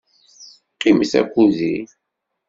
Qqimet 0.73 1.13
akked-i. 1.21 1.75